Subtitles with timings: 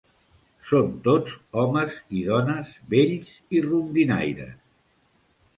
[0.69, 4.59] Són tots homes i dones vells i rondinaires.